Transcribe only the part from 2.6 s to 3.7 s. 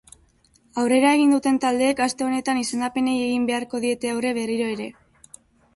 izendapenei egin